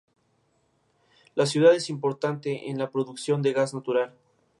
[1.35, 4.15] La ciudad es importante en la producción de gas natural.